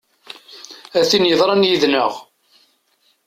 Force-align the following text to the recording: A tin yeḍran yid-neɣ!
A 0.99 1.01
tin 1.09 1.29
yeḍran 1.29 1.67
yid-neɣ! 1.67 2.13